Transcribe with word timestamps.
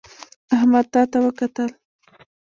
احمد 0.55 0.85
تا 0.93 1.01
ته 1.11 1.17
وکتل 1.25 1.71